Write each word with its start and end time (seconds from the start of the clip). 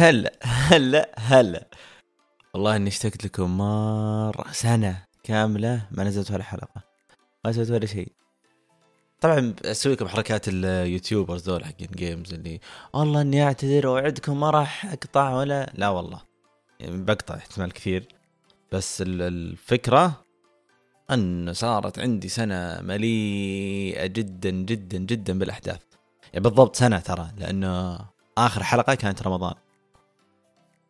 هلا 0.00 0.32
هلا 0.42 1.10
هلا 1.18 1.66
والله 2.54 2.76
إني 2.76 2.88
اشتقت 2.88 3.24
لكم 3.24 3.58
مرة 3.58 4.52
سنة 4.52 5.04
كاملة 5.22 5.86
ما 5.90 6.04
نزلت 6.04 6.30
ولا 6.30 6.42
حلقة 6.42 6.82
ما 7.44 7.52
سويت 7.52 7.70
ولا 7.70 7.86
شيء. 7.86 8.12
طبعا 9.20 9.54
أسوي 9.64 9.92
لكم 9.92 10.08
حركات 10.08 10.48
ال 10.48 10.58
YouTubers 10.58 11.50
ذول 11.50 11.64
حقين 11.64 11.88
games 11.94 12.34
اللي 12.34 12.60
والله 12.92 13.20
إني 13.20 13.44
أعتذر 13.44 13.86
واوعدكم 13.86 14.40
ما 14.40 14.50
راح 14.50 14.86
أقطع 14.86 15.34
ولا 15.34 15.72
لا 15.74 15.88
والله 15.88 16.20
يعني 16.80 17.02
بقطع 17.02 17.36
احتمال 17.36 17.72
كثير. 17.72 18.08
بس 18.72 19.02
الفكرة 19.06 20.24
إن 21.10 21.52
صارت 21.52 21.98
عندي 21.98 22.28
سنة 22.28 22.80
مليئة 22.80 24.06
جدا 24.06 24.50
جدا 24.50 24.98
جدا 24.98 25.38
بالأحداث. 25.38 25.82
يعني 26.32 26.44
بالضبط 26.44 26.76
سنة 26.76 26.98
ترى 26.98 27.30
لأنه 27.38 27.98
آخر 28.38 28.62
حلقة 28.62 28.94
كانت 28.94 29.22
رمضان. 29.22 29.54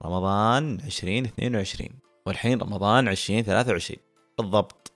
رمضان 0.05 0.81
2022 0.85 1.89
والحين 2.27 2.61
رمضان 2.61 3.09
2023 3.09 3.97
بالضبط. 4.39 4.93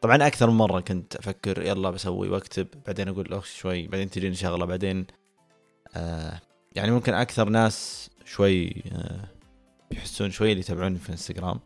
طبعا 0.00 0.26
أكثر 0.26 0.50
من 0.50 0.56
مرة 0.56 0.80
كنت 0.80 1.16
أفكر 1.16 1.62
يلا 1.62 1.90
بسوي 1.90 2.28
واكتب 2.28 2.66
بعدين 2.86 3.08
أقول 3.08 3.26
له 3.30 3.40
شوي 3.40 3.86
بعدين 3.86 4.10
تجيني 4.10 4.34
شغلة 4.34 4.66
بعدين 4.66 5.06
آه 5.94 6.40
يعني 6.72 6.90
ممكن 6.90 7.14
أكثر 7.14 7.48
ناس 7.48 8.10
شوي 8.24 8.82
آه 8.92 9.28
يحسون 9.90 10.30
شوي 10.30 10.50
اللي 10.50 10.60
يتابعوني 10.60 10.98
في 10.98 11.12
إنستغرام. 11.12 11.60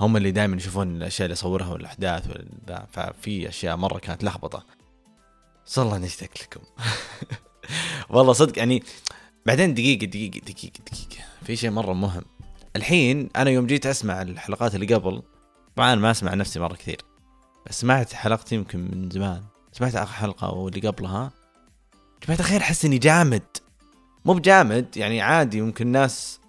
هم 0.00 0.16
اللي 0.16 0.30
دائما 0.30 0.56
يشوفون 0.56 0.96
الأشياء 0.96 1.26
اللي 1.26 1.32
أصورها 1.32 1.72
والأحداث 1.72 2.28
ففي 2.92 3.48
أشياء 3.48 3.76
مرة 3.76 3.98
كانت 3.98 4.24
لخبطة. 4.24 4.66
صلى 5.64 5.84
الله 5.84 5.98
نشتاق 5.98 6.30
لكم 6.42 6.60
والله 8.14 8.32
صدق 8.32 8.58
يعني 8.58 8.82
بعدين 9.46 9.74
دقيقة 9.74 10.06
دقيقة 10.06 10.38
دقيقة 10.40 10.80
دقيقة. 10.86 11.24
في 11.42 11.56
شيء 11.56 11.70
مرة 11.70 11.92
مهم. 11.92 12.22
الحين 12.76 13.28
أنا 13.36 13.50
يوم 13.50 13.66
جيت 13.66 13.86
أسمع 13.86 14.22
الحلقات 14.22 14.74
اللي 14.74 14.94
قبل 14.94 15.22
طبعا 15.76 15.94
ما 15.94 16.10
أسمع 16.10 16.34
نفسي 16.34 16.60
مرة 16.60 16.74
كثير 16.74 17.00
بس 17.66 17.80
سمعت 17.80 18.12
حلقتي 18.12 18.54
يمكن 18.54 18.78
من 18.78 19.10
زمان. 19.10 19.42
سمعت 19.72 19.94
آخر 19.94 20.12
حلقة 20.12 20.50
واللي 20.50 20.88
قبلها. 20.88 21.32
جماعة 22.26 22.40
الخير 22.40 22.60
أحس 22.60 22.84
إني 22.84 22.98
جامد. 22.98 23.42
مو 24.24 24.34
بجامد 24.34 24.96
يعني 24.96 25.20
عادي 25.20 25.58
يمكن 25.58 25.86
ناس 25.86 26.40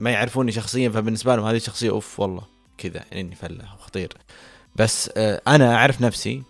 ما 0.00 0.10
يعرفوني 0.10 0.52
شخصيا 0.52 0.88
فبالنسبة 0.88 1.36
لهم 1.36 1.44
هذه 1.44 1.56
الشخصيه 1.56 1.90
أوف 1.90 2.20
والله 2.20 2.42
كذا 2.78 3.04
يعني 3.10 3.20
إني 3.20 3.34
فلة 3.34 3.74
وخطير. 3.74 4.12
بس 4.76 5.10
آه 5.16 5.42
أنا 5.46 5.74
أعرف 5.74 6.00
نفسي 6.00 6.42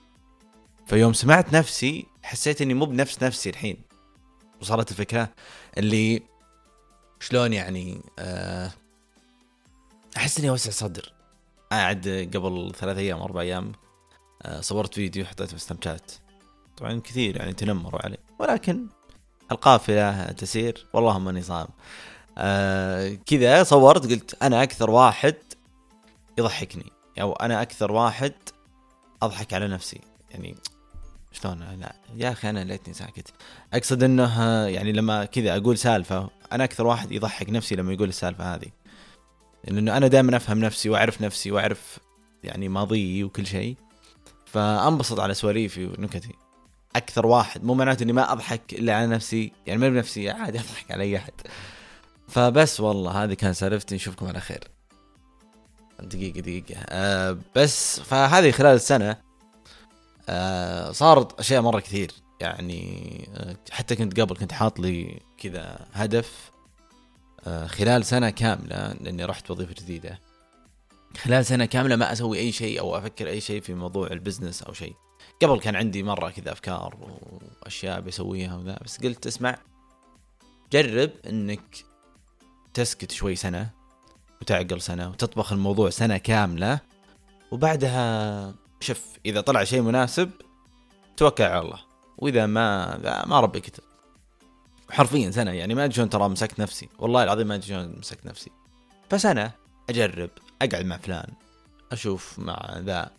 فيوم 0.87 1.13
سمعت 1.13 1.53
نفسي 1.53 2.07
حسيت 2.23 2.63
إني 2.63 2.75
مو 2.75 2.85
بنفس 2.85 3.23
نفسي 3.23 3.51
الحين. 3.51 3.88
وصلت 4.61 4.91
الفكرة 4.91 5.29
اللي 5.79 6.23
شلون 7.21 7.53
يعني 7.53 8.01
آه 8.19 8.71
أحس 10.17 10.39
إني 10.39 10.51
أوسع 10.51 10.71
صدر. 10.71 11.13
قاعد 11.71 12.31
قبل 12.35 12.73
ثلاث 12.79 12.97
أيام 12.97 13.21
أربع 13.21 13.41
أيام 13.41 13.73
آه 14.43 14.61
صورت 14.61 14.95
فيديو 14.95 15.25
حطيته 15.25 15.57
في 15.57 15.59
سناب 15.59 15.83
شات 15.85 16.13
طبعا 16.77 17.01
كثير 17.05 17.37
يعني 17.37 17.53
تنمروا 17.53 18.03
عليه. 18.05 18.19
ولكن 18.39 18.87
القافلة 19.53 20.33
تسير 20.33 20.87
والله 20.93 21.19
ماني 21.19 21.43
صام 21.43 21.67
آه 22.39 23.19
كذا 23.27 23.63
صورت 23.63 24.07
قلت 24.11 24.43
أنا 24.43 24.63
أكثر 24.63 24.91
واحد 24.91 25.35
يضحكني 26.39 26.93
أو 27.21 27.33
أنا 27.33 27.63
أكثر 27.63 27.93
واحد 27.93 28.33
أضحك 29.23 29.55
على 29.55 29.69
نفسي. 29.69 30.01
يعني 30.31 30.55
شلون؟ 31.33 31.59
لا 31.81 31.95
يا 32.17 32.33
أخي 32.33 32.51
أنا 32.51 32.65
ليتني 32.65 32.95
ساكت. 32.95 33.29
أقصد 33.73 34.03
إنه 34.03 34.43
يعني 34.67 34.93
لما 34.93 35.25
كذا 35.25 35.57
أقول 35.57 35.79
سالفة 35.79 36.31
أنا 36.53 36.65
أكثر 36.65 36.87
واحد 36.87 37.13
يضحك 37.13 37.51
نفسي 37.51 37.77
لما 37.77 37.93
يقول 37.93 38.09
السالفة 38.09 38.55
هذه. 38.55 38.69
لأنه 39.65 39.97
أنا 39.97 40.09
دائما 40.09 40.37
أفهم 40.37 40.59
نفسي 40.59 40.91
وأعرف 40.91 41.23
نفسي 41.23 41.51
وأعرف 41.51 41.99
يعني 42.45 42.69
ماضيي 42.69 43.25
وكل 43.25 43.47
شيء. 43.47 43.77
فأنبسط 44.47 45.21
على 45.21 45.35
سواليفي 45.35 45.87
ونكتي. 45.87 46.35
أكثر 46.97 47.27
واحد 47.27 47.65
مو 47.65 47.75
معناته 47.75 48.03
إني 48.03 48.13
ما 48.13 48.33
أضحك 48.33 48.73
إلا 48.73 48.97
على 48.97 49.07
نفسي 49.07 49.53
يعني 49.67 49.81
ما 49.81 49.89
بنفسي 49.89 50.31
عادي 50.31 50.59
أضحك 50.59 50.91
على 50.91 51.03
أي 51.03 51.17
أحد. 51.17 51.33
فبس 52.29 52.81
والله 52.81 53.25
هذه 53.25 53.35
كان 53.35 53.53
سالفتي. 53.53 53.95
نشوفكم 53.95 54.27
على 54.27 54.41
خير. 54.41 54.65
دقيقة 56.01 56.41
دقيقة. 56.41 56.77
أه 56.89 57.39
بس 57.57 58.01
فهذه 58.01 58.51
خلال 58.51 58.75
السنة 58.75 59.28
صارت 60.93 61.41
أشياء 61.41 61.63
مرة 61.63 61.81
كثير. 61.81 62.13
يعني 62.41 63.29
أه 63.35 63.57
حتى 63.71 63.97
كنت 63.97 64.21
قبل 64.21 64.37
كنت 64.37 64.53
حاط 64.53 64.81
لي 64.81 65.21
كذا 65.39 65.87
هدف 65.93 66.51
أه 67.47 67.67
خلال 67.67 68.05
سنة 68.05 68.31
كاملة 68.31 68.93
لأني 68.93 69.25
رحت 69.25 69.51
وظيفة 69.51 69.75
جديدة. 69.75 70.19
خلال 71.17 71.47
سنة 71.47 71.65
كاملة 71.65 71.97
ما 71.97 72.13
أسوي 72.13 72.39
أي 72.39 72.53
شيء 72.53 72.81
أو 72.81 72.99
أفكر 72.99 73.29
أي 73.29 73.41
شيء 73.41 73.61
في 73.61 73.75
موضوع 73.75 74.07
البزنس 74.07 74.63
أو 74.63 74.73
شيء. 74.73 74.95
قبل 75.43 75.61
كان 75.61 75.77
عندي 75.77 76.03
مرة 76.03 76.31
كذا 76.31 76.53
أفكار 76.53 77.19
وأشياء 77.63 78.01
بسويها 78.01 78.57
وذا 78.57 78.79
بس 78.85 79.01
قلت 79.01 79.27
أسمع 79.27 79.59
جرب 80.73 81.11
أنك 81.27 81.85
تسكت 82.75 83.13
شوي 83.13 83.37
سنة 83.37 83.71
وتعقل 84.41 84.81
سنة 84.81 85.09
وتطبخ 85.09 85.53
الموضوع 85.53 85.91
سنة 85.91 86.17
كاملة 86.17 86.81
وبعدها 87.51 88.55
شوف 88.81 89.03
إذا 89.27 89.41
طلع 89.41 89.65
شيء 89.65 89.81
مناسب 89.81 90.31
توكل 91.17 91.45
على 91.45 91.61
الله. 91.61 91.79
وإذا 92.19 92.47
ما 92.47 92.97
ما 93.27 93.41
ربي 93.41 93.61
كتب. 93.61 93.83
حرفيا 94.91 95.31
سنة 95.31 95.51
يعني 95.51 95.75
ما 95.75 95.85
أدري 95.85 95.95
شلون 95.95 96.11
ترى 96.11 96.29
مسكت 96.29 96.61
نفسي. 96.61 96.89
والله 96.99 97.25
العظيم 97.25 97.47
ما 97.47 97.55
أدري 97.55 97.67
شلون 97.67 97.97
مسكت 97.99 98.27
نفسي. 98.27 98.51
فسنة 99.11 99.53
أجرب 99.91 100.31
أقعد 100.63 100.85
مع 100.85 100.97
فلان 100.97 101.33
أشوف 101.93 102.39
مع 102.39 102.79
ذا 102.79 103.11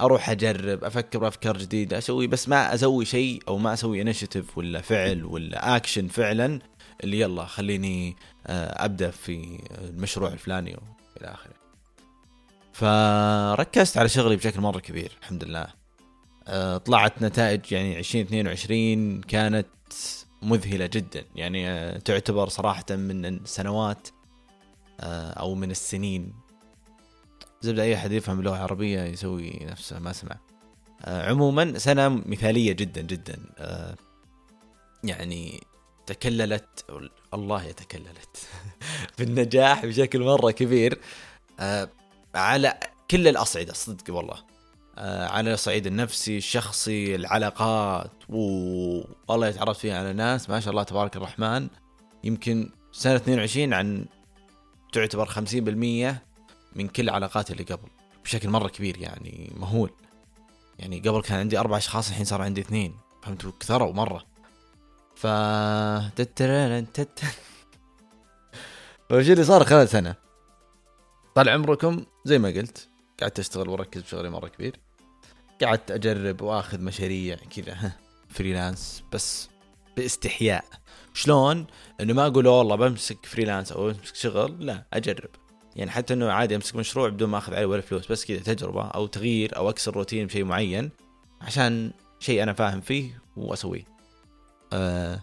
أروح 0.00 0.30
أجرب 0.30 0.84
أفكر 0.84 1.18
بأفكار 1.18 1.58
جديدة 1.58 1.98
أسوي 1.98 2.26
بس 2.26 2.48
ما 2.48 2.74
أسوي 2.74 3.04
شيء 3.04 3.42
أو 3.48 3.58
ما 3.58 3.72
أسوي 3.72 4.02
initiative 4.02 4.58
ولا 4.58 4.80
فعل 4.80 5.24
ولا 5.24 5.76
اكشن 5.76 6.08
فعلا 6.08 6.58
اللي 7.04 7.20
يلا 7.20 7.44
خليني 7.44 8.16
أبدأ 8.46 9.10
في 9.10 9.60
المشروع 9.70 10.32
الفلاني 10.32 10.70
وإلى 10.70 11.34
آخره. 11.34 11.65
فركزت 12.76 13.98
على 13.98 14.08
شغلي 14.08 14.36
بشكل 14.36 14.60
مرة 14.60 14.78
كبير 14.78 15.12
الحمد 15.20 15.44
لله. 15.44 15.66
طلعت 16.78 17.22
نتائج 17.22 17.72
يعني 17.72 17.98
2022 17.98 19.20
كانت 19.20 19.66
مذهلة 20.42 20.86
جدا. 20.86 21.24
يعني 21.34 21.90
تعتبر 22.00 22.48
صراحة 22.48 22.84
من 22.90 23.26
السنوات 23.26 24.08
أو 25.00 25.54
من 25.54 25.70
السنين. 25.70 26.32
زبدة 27.60 27.82
أي 27.82 27.94
أحد 27.94 28.12
يفهم 28.12 28.40
اللغة 28.40 28.56
العربية 28.56 29.02
يسوي 29.02 29.58
نفسه 29.62 29.98
ما 29.98 30.12
سمع. 30.12 30.36
آه 31.04 31.30
عموما 31.30 31.78
سنة 31.78 32.08
مثالية 32.08 32.72
جدا 32.72 33.00
جدا. 33.00 33.38
آه 33.58 33.96
يعني 35.04 35.60
تكللت 36.06 36.84
الله 37.34 37.64
يتكللت 37.64 38.48
بالنجاح 39.18 39.86
بشكل 39.86 40.20
مرة 40.20 40.50
كبير. 40.50 40.98
آه 41.60 41.88
على 42.36 42.80
كل 43.10 43.28
الأصعدة 43.28 43.72
صدق 43.72 44.14
والله. 44.14 44.36
آه 44.98 45.28
على 45.28 45.54
الصعيد 45.54 45.86
النفسي 45.86 46.36
الشخصي 46.36 47.14
العلاقات 47.14 48.10
والله 48.28 49.50
تعرفت 49.50 49.80
فيها 49.80 49.98
على 49.98 50.12
ناس 50.12 50.50
ما 50.50 50.60
شاء 50.60 50.70
الله 50.70 50.82
تبارك 50.82 51.16
الرحمن. 51.16 51.68
يمكن 52.24 52.70
سنة 52.92 53.16
22 53.16 53.72
عن 53.72 54.04
تعتبر 54.92 55.26
50% 55.26 56.14
من 56.76 56.88
كل 56.88 57.10
علاقاتي 57.10 57.52
اللي 57.52 57.64
قبل 57.64 57.88
بشكل 58.24 58.48
مرة 58.48 58.68
كبير 58.68 58.98
يعني 58.98 59.52
مهول. 59.56 59.90
يعني 60.78 61.00
قبل 61.00 61.22
كان 61.22 61.38
عندي 61.38 61.58
أربع 61.58 61.76
أشخاص 61.76 62.08
الحين 62.08 62.24
صار 62.24 62.42
عندي 62.42 62.60
اثنين. 62.60 62.94
فهمتوا 63.22 63.52
كثروا 63.60 63.92
مرة. 63.92 64.24
ف 65.16 65.26
فشو 69.08 69.32
اللي 69.32 69.44
صار 69.44 69.64
خلال 69.64 69.88
سنة؟ 69.88 70.25
طال 71.36 71.48
عمركم 71.48 72.04
زي 72.24 72.38
ما 72.38 72.48
قلت 72.48 72.88
قعدت 73.20 73.38
أشتغل 73.38 73.68
وأركز 73.68 74.02
بشغلي 74.02 74.30
مرة 74.30 74.48
كبير. 74.48 74.76
قعدت 75.62 75.90
أجرب 75.90 76.42
وأخذ 76.42 76.80
مشاريع 76.80 77.36
كذا 77.36 77.92
فريلانس 78.28 79.02
بس 79.12 79.48
باستحياء. 79.96 80.64
شلون؟ 81.14 81.66
إنه 82.00 82.12
ما 82.12 82.26
أقول 82.26 82.46
والله 82.46 82.76
بمسك 82.76 83.26
فريلانس 83.26 83.72
أو 83.72 83.92
بمسك 83.92 84.14
شغل 84.14 84.66
لا 84.66 84.86
أجرب. 84.92 85.30
يعني 85.76 85.90
حتى 85.90 86.14
إنه 86.14 86.30
عادي 86.30 86.56
أمسك 86.56 86.76
مشروع 86.76 87.08
بدون 87.08 87.28
ما 87.28 87.38
أخذ 87.38 87.54
عليه 87.54 87.66
ولا 87.66 87.80
فلوس 87.80 88.12
بس 88.12 88.24
كذا 88.24 88.38
تجربة 88.54 88.82
أو 88.88 89.06
تغيير 89.06 89.56
أو 89.56 89.70
أكسر 89.70 89.96
روتين 89.96 90.26
بشيء 90.26 90.44
معين 90.44 90.90
عشان 91.40 91.90
شيء 92.20 92.42
أنا 92.42 92.52
فاهم 92.52 92.80
فيه 92.80 93.22
وأسويه. 93.36 93.84
أه 94.72 95.20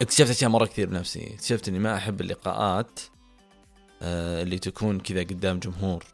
اكتشفت 0.00 0.30
أشياء 0.30 0.50
مرة 0.50 0.66
كثير 0.66 0.88
بنفسي، 0.88 1.34
اكتشفت 1.34 1.68
إني 1.68 1.78
ما 1.78 1.96
أحب 1.96 2.20
اللقاءات. 2.20 3.00
اللي 4.02 4.58
تكون 4.58 5.00
كذا 5.00 5.20
قدام 5.20 5.58
جمهور 5.58 6.04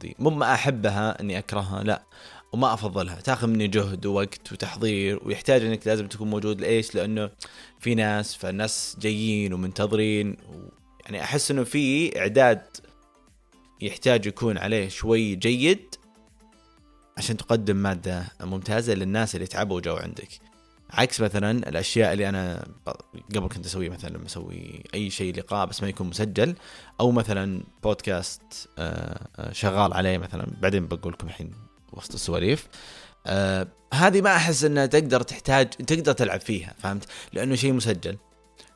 دي. 0.00 0.16
مو 0.18 0.30
ما 0.30 0.54
أحبها 0.54 1.20
إني 1.20 1.38
أكرهها 1.38 1.82
لا. 1.84 2.02
وما 2.52 2.74
أفضلها. 2.74 3.20
تاخذ 3.20 3.46
مني 3.46 3.68
جهد 3.68 4.06
ووقت 4.06 4.52
وتحضير 4.52 5.20
ويحتاج 5.24 5.64
إنك 5.64 5.86
لازم 5.86 6.06
تكون 6.06 6.30
موجود 6.30 6.60
لإيش؟ 6.60 6.94
لأنه 6.94 7.30
في 7.80 7.94
ناس 7.94 8.34
فالناس 8.34 8.96
جايين 9.00 9.52
ومنتظرين 9.52 10.30
و 10.30 10.68
يعني 11.04 11.22
أحس 11.22 11.50
إنه 11.50 11.64
في 11.64 12.18
إعداد 12.18 12.62
يحتاج 13.80 14.26
يكون 14.26 14.58
عليه 14.58 14.88
شوي 14.88 15.34
جيد 15.34 15.94
عشان 17.18 17.36
تقدم 17.36 17.76
مادة 17.76 18.26
ممتازة 18.40 18.94
للناس 18.94 19.34
اللي 19.34 19.46
تعبوا 19.46 19.76
وجو 19.76 19.96
عندك. 19.96 20.28
عكس 20.92 21.20
مثلا 21.20 21.50
الأشياء 21.68 22.12
اللي 22.12 22.28
أنا 22.28 22.66
قبل 23.36 23.48
كنت 23.48 23.66
اسويها 23.66 23.92
مثلا 23.92 24.10
لما 24.10 24.26
أسوي 24.26 24.84
أي 24.94 25.10
شيء 25.10 25.36
لقاء 25.36 25.66
بس 25.66 25.82
ما 25.82 25.88
يكون 25.88 26.06
مسجل 26.06 26.54
أو 27.00 27.10
مثلا 27.10 27.62
بودكاست 27.82 28.42
آه، 28.78 29.26
آه، 29.38 29.52
شغال 29.52 29.92
عليه 29.92 30.18
مثلا. 30.18 30.46
بعدين 30.60 30.86
بقول 30.86 31.12
لكم 31.12 31.26
الحين 31.26 31.50
وسط 31.92 32.14
السواليف. 32.14 32.68
آه 33.26 33.66
هذه 33.94 34.20
ما 34.20 34.36
أحس 34.36 34.64
إنها 34.64 34.86
تقدر 34.86 35.22
تحتاج 35.22 35.68
تقدر 35.68 36.12
تلعب 36.12 36.40
فيها 36.40 36.74
فهمت؟ 36.78 37.04
لأنه 37.32 37.54
شيء 37.54 37.72
مسجل. 37.72 38.16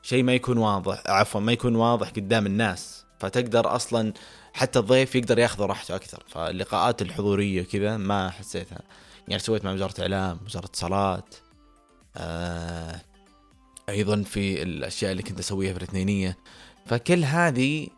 شيء 0.02 0.22
ما 0.22 0.34
يكون 0.34 0.58
واضح 0.58 1.02
عفوا 1.06 1.40
ما 1.40 1.52
يكون 1.52 1.76
واضح 1.76 2.08
قدام 2.08 2.46
الناس. 2.46 3.04
فتقدر 3.18 3.76
أصلا 3.76 4.12
حتى 4.52 4.78
الضيف 4.78 5.14
يقدر 5.14 5.38
ياخذ 5.38 5.62
راحته 5.62 5.96
أكثر. 5.96 6.22
فاللقاءات 6.28 7.02
الحضورية 7.02 7.62
كذا 7.62 7.96
ما 7.96 8.30
حسيتها. 8.30 8.80
يعني 9.28 9.42
سويت 9.42 9.64
مع 9.64 9.72
وزارة 9.72 10.00
إعلام 10.00 10.38
وزارة 10.46 10.64
اتصالات. 10.64 11.34
آه 12.16 13.00
أيضا 13.88 14.22
في 14.22 14.62
الأشياء 14.62 15.12
اللي 15.12 15.22
كنت 15.22 15.38
أسويها 15.38 15.72
في 15.72 15.78
الأثنينية. 15.78 16.36
فكل 16.86 17.24
هذه 17.24 17.88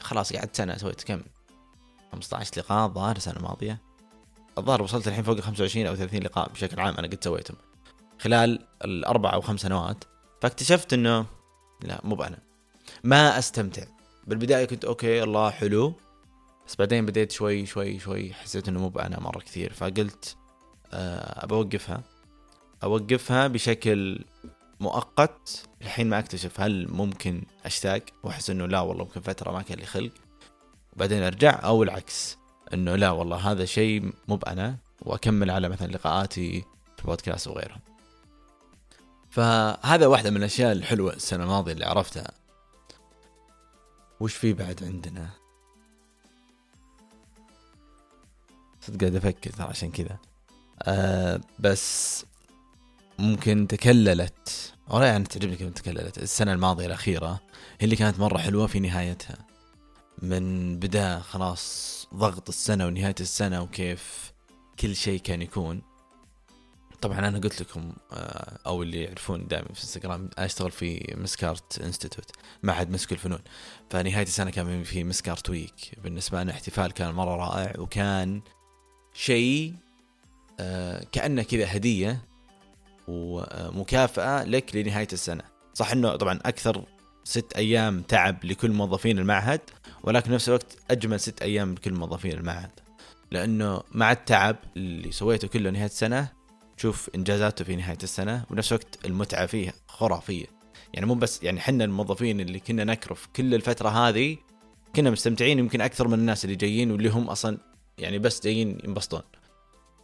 خلاص 0.00 0.32
قعدت 0.32 0.56
سنة 0.56 0.76
سويت 0.76 1.04
كم؟ 1.04 1.22
15 2.12 2.50
لقاء 2.56 2.88
ظاهر 2.88 3.16
السنة 3.16 3.36
الماضية. 3.36 3.78
الظاهر 4.58 4.82
وصلت 4.82 5.08
الحين 5.08 5.24
فوق 5.24 5.40
25 5.40 5.86
أو 5.86 5.94
30 5.94 6.20
لقاء 6.20 6.52
بشكل 6.52 6.80
عام 6.80 6.94
أنا 6.94 7.08
قد 7.08 7.24
سويتهم. 7.24 7.56
خلال 8.18 8.66
الأربع 8.84 9.32
أو 9.32 9.40
خمس 9.40 9.60
سنوات. 9.60 10.04
فاكتشفت 10.42 10.92
إنه 10.92 11.26
لا 11.82 12.00
مو 12.04 12.14
بأنا. 12.14 12.38
ما 13.04 13.38
أستمتع. 13.38 13.84
بالبداية 14.26 14.64
كنت 14.64 14.84
okay 14.84 15.22
الله 15.22 15.50
حلو. 15.50 15.94
بس 16.68 16.76
بعدين 16.76 17.06
بديت 17.06 17.32
شوي 17.32 17.66
شوي 17.66 17.98
شوي 17.98 18.32
حسيت 18.32 18.68
إنه 18.68 18.80
مو 18.80 18.88
بأنا 18.88 19.20
مرة 19.20 19.38
كثير. 19.38 19.72
فقلت 19.72 20.36
أه 20.92 21.44
أبى 21.44 21.54
أوقفها 22.82 23.46
بشكل 23.46 24.24
مؤقت 24.80 25.62
الحين 25.82 26.08
ما 26.08 26.18
أكتشف 26.18 26.60
هل 26.60 26.88
ممكن 26.92 27.42
أشتاق 27.64 28.02
وأحس 28.22 28.50
إنه 28.50 28.66
لا 28.66 28.80
والله 28.80 29.04
ممكن 29.04 29.20
فترة 29.20 29.52
ما 29.52 29.62
كان 29.62 29.78
لي 29.78 29.86
خلق. 29.86 30.12
وبعدين 30.92 31.22
أرجع 31.22 31.64
أو 31.64 31.82
العكس 31.82 32.36
إنه 32.74 32.96
لا 32.96 33.10
والله 33.10 33.36
هذا 33.36 33.64
شيء 33.64 34.12
مو 34.28 34.36
بأنا 34.36 34.76
وأكمل 35.02 35.50
على 35.50 35.68
مثلا 35.68 35.92
لقاءاتي 35.92 36.60
في 36.96 37.02
البودكاست 37.02 37.48
وغيرها. 37.48 37.80
فهذا 39.30 40.06
واحدة 40.06 40.30
من 40.30 40.36
الأشياء 40.36 40.72
الحلوة 40.72 41.12
السنة 41.12 41.44
الماضية 41.44 41.72
اللي 41.72 41.84
عرفتها. 41.84 42.30
وش 44.20 44.34
في 44.34 44.52
بعد 44.52 44.84
عندنا؟ 44.84 45.30
صدق 48.80 49.00
قاعد 49.00 49.14
أفكر 49.14 49.50
ترى 49.50 49.66
عشان 49.66 49.90
كذا. 49.90 50.18
آه 50.82 51.40
بس 51.58 52.24
ممكن 53.18 53.66
تكللت. 53.68 54.72
والله 54.88 55.06
يعني 55.06 55.24
تعجبني 55.24 55.56
كيف 55.56 55.72
تكللت. 55.72 56.18
السنة 56.18 56.52
الماضية 56.52 56.86
الأخيرة 56.86 57.40
هي 57.80 57.84
اللي 57.84 57.96
كانت 57.96 58.20
مرة 58.20 58.38
حلوة 58.38 58.66
في 58.66 58.80
نهايتها. 58.80 59.36
من 60.22 60.76
بداية 60.78 61.18
خلاص 61.18 62.06
ضغط 62.14 62.48
السنة 62.48 62.86
ونهاية 62.86 63.14
السنة 63.20 63.62
وكيف 63.62 64.32
كل 64.80 64.96
شيء 64.96 65.20
كان 65.20 65.42
يكون. 65.42 65.82
طبعا 67.00 67.18
أنا 67.18 67.38
قلت 67.38 67.60
لكم 67.62 67.92
آه، 68.12 68.58
أو 68.66 68.82
اللي 68.82 69.02
يعرفون 69.02 69.46
دائما 69.46 69.68
في 69.74 69.82
إنستغرام 69.82 70.30
أنا 70.38 70.46
أشتغل 70.46 70.70
في 70.70 71.14
Misk 71.18 71.52
Art 71.52 71.78
Institute 71.80 72.30
معهد 72.62 72.90
مسك 72.90 73.12
الفنون. 73.12 73.40
فنهاية 73.90 74.22
السنة 74.26 74.50
كان 74.50 74.84
في 74.84 75.04
Misk 75.04 75.30
Art 75.30 75.50
Week. 75.50 75.98
بالنسبة 76.04 76.42
لنا 76.42 76.52
احتفال 76.52 76.92
كان 76.92 77.14
مرة 77.14 77.36
رائع 77.36 77.80
وكان 77.80 78.40
شيء 79.14 79.74
آه، 80.60 81.06
كأنه 81.12 81.42
كذا 81.42 81.76
هدية 81.76 82.20
ومكافأة 83.08 84.44
لك 84.44 84.76
لنهاية 84.76 85.08
السنة. 85.12 85.42
صح 85.74 85.92
إنه 85.92 86.16
طبعا 86.16 86.38
أكثر 86.44 86.84
ست 87.24 87.52
أيام 87.56 88.02
تعب 88.02 88.44
لكل 88.44 88.70
موظفين 88.70 89.18
المعهد 89.18 89.60
ولكن 90.02 90.32
نفس 90.32 90.48
الوقت 90.48 90.78
أجمل 90.90 91.20
ست 91.20 91.42
أيام 91.42 91.74
لكل 91.74 91.94
موظفين 91.94 92.32
المعهد. 92.32 92.70
لأنه 93.30 93.82
مع 93.92 94.12
التعب 94.12 94.56
اللي 94.76 95.12
سويته 95.12 95.48
كله 95.48 95.70
نهاية 95.70 95.86
السنة 95.86 96.28
تشوف 96.76 97.10
إنجازاته 97.14 97.64
في 97.64 97.76
نهاية 97.76 97.98
السنة 98.02 98.44
وبنفس 98.50 98.72
الوقت 98.72 99.06
المتعة 99.06 99.46
فيه 99.46 99.74
خرافية. 99.88 100.46
يعني 100.94 101.06
مو 101.06 101.14
بس 101.14 101.42
يعني 101.42 101.60
حنا 101.60 101.84
الموظفين 101.84 102.40
اللي 102.40 102.60
كنا 102.60 102.84
نكرف 102.84 103.28
كل 103.36 103.54
الفترة 103.54 103.88
هذه 103.88 104.36
كنا 104.96 105.10
مستمتعين 105.10 105.58
يمكن 105.58 105.80
أكثر 105.80 106.08
من 106.08 106.14
الناس 106.14 106.44
اللي 106.44 106.56
جايين 106.56 106.90
واللي 106.90 107.08
هم 107.08 107.24
أصلا 107.28 107.58
يعني 107.98 108.18
بس 108.18 108.44
جايين 108.44 108.78
ينبسطون. 108.84 109.22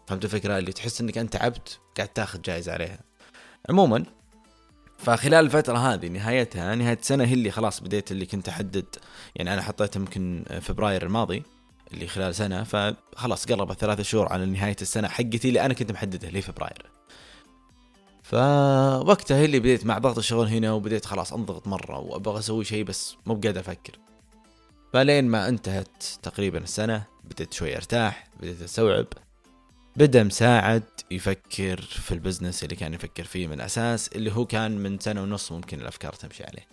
فهمت 0.06 0.24
الفكرة؟ 0.24 0.58
اللي 0.58 0.72
تحس 0.72 1.00
إنك 1.00 1.18
أنت 1.18 1.32
تعبت 1.32 1.78
قاعد 1.96 2.08
تاخذ 2.08 2.42
جائزه 2.42 2.72
عليها. 2.72 2.98
عموما 3.68 4.04
فخلال 4.98 5.44
الفترة 5.44 5.78
هذه 5.78 6.08
نهايتها 6.08 6.74
نهاية 6.74 6.98
السنة 7.00 7.24
هي 7.24 7.32
اللي 7.32 7.50
خلاص 7.50 7.80
بديت 7.80 8.12
اللي 8.12 8.26
كنت 8.26 8.48
أحدد. 8.48 8.86
يعني 9.36 9.54
أنا 9.54 9.62
حطيتها 9.62 10.00
يمكن 10.00 10.44
فبراير 10.60 11.02
الماضي 11.02 11.42
اللي 11.92 12.06
خلال 12.06 12.34
سنة 12.34 12.62
فخلاص 12.62 13.46
قربت 13.46 13.80
ثلاثة 13.80 14.02
شهور 14.02 14.32
على 14.32 14.46
نهاية 14.46 14.76
السنة 14.82 15.08
حقتي 15.08 15.48
اللي 15.48 15.60
أنا 15.64 15.74
كنت 15.74 15.92
محددها 15.92 16.30
لي 16.30 16.42
فبراير. 16.42 16.86
فوقتها 18.22 19.36
هي 19.36 19.44
اللي 19.44 19.60
بديت 19.60 19.86
مع 19.86 19.98
ضغط 19.98 20.18
الشغل 20.18 20.48
هنا 20.48 20.72
وبديت 20.72 21.04
خلاص 21.04 21.32
أنضغط 21.32 21.66
مرة 21.66 21.98
وأبغى 21.98 22.38
أسوي 22.38 22.64
شيء 22.64 22.84
بس 22.84 23.16
مو 23.26 23.34
بقادر 23.34 23.60
أفكر. 23.60 23.98
فلين 24.92 25.24
ما 25.24 25.48
انتهت 25.48 26.04
تقريبا 26.22 26.58
السنة 26.58 27.04
بديت 27.24 27.52
شوي 27.52 27.76
أرتاح 27.76 28.26
بديت 28.40 28.62
أستوعب. 28.62 29.06
بدأ 29.96 30.22
مساعد 30.22 30.82
يفكر 31.10 31.80
في 31.80 32.12
ال 32.14 32.20
business 32.20 32.64
اللي 32.64 32.76
كان 32.76 32.94
يفكر 32.94 33.24
فيه 33.24 33.46
من 33.46 33.60
أساس 33.60 34.08
اللي 34.08 34.32
هو 34.32 34.44
كان 34.46 34.78
من 34.78 34.98
سنة 34.98 35.22
ونص 35.22 35.52
ممكن 35.52 35.80
الأفكار 35.80 36.12
تمشي 36.12 36.44
عليه. 36.44 36.66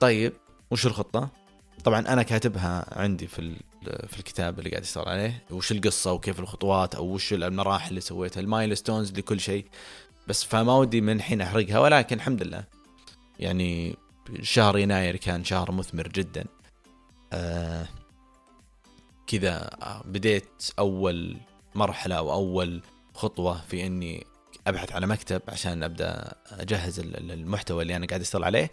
طيب 0.00 0.32
وش 0.70 0.86
الخطة؟ 0.86 1.28
طبعا 1.84 2.00
أنا 2.00 2.22
كاتبها 2.22 3.00
عندي 3.00 3.26
في 3.26 3.56
في 3.82 4.18
الكتاب 4.18 4.58
اللي 4.58 4.70
قاعد 4.70 4.82
اشتغل 4.82 5.08
عليه 5.08 5.44
وش 5.50 5.72
القصة 5.72 6.12
وكيف 6.12 6.40
الخطوات 6.40 6.94
أو 6.94 7.06
وش 7.06 7.32
المراحل 7.32 7.90
اللي 7.90 8.00
سويتها 8.00 8.40
ال 8.40 8.46
milestones 8.46 9.12
لكل 9.12 9.40
شيء 9.40 9.66
بس 10.28 10.44
فما 10.44 10.76
ودي 10.76 11.00
من 11.00 11.16
الحين 11.16 11.40
أحرقها 11.40 11.78
ولكن 11.78 12.16
الحمد 12.16 12.42
لله. 12.42 12.64
يعني 13.38 13.96
شهر 14.42 14.78
يناير 14.78 15.16
كان 15.16 15.44
شهر 15.44 15.72
مثمر 15.72 16.08
جدا. 16.08 16.44
آه 17.32 17.88
كذا 19.26 19.70
بديت 20.04 20.70
أول 20.78 21.36
مرحلة 21.74 22.14
أو 22.14 22.32
أول 22.32 22.82
خطوة 23.14 23.60
في 23.68 23.86
إني 23.86 24.26
أبحث 24.66 24.92
على 24.92 25.06
مكتب 25.06 25.42
عشان 25.48 25.82
أبدأ 25.82 26.34
أجهز 26.50 27.00
المحتوى 27.00 27.82
اللي 27.82 27.96
أنا 27.96 28.06
قاعد 28.06 28.20
أشتغل 28.20 28.44
عليه. 28.44 28.70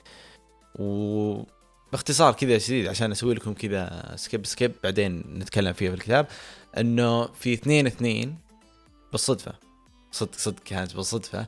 و 0.75 1.44
باختصار 1.91 2.34
كذا 2.34 2.58
شديد 2.58 2.88
عشان 2.88 3.12
أسوي 3.12 3.34
لكم 3.34 3.53
كذا 3.53 4.13
skip 4.15 4.46
skip 4.46 4.72
بعدين 4.84 5.20
نتكلم 5.20 5.74
فيها 5.74 5.89
في 5.89 5.96
الكتاب. 5.96 6.27
إنه 6.77 7.25
في 7.25 7.53
اثنين 7.53 7.88
اثنين 7.88 8.38
بالصدفة 9.12 9.53
صدق 10.12 10.34
صدق 10.36 10.63
كانت 10.63 10.96
بالصدفة 10.96 11.48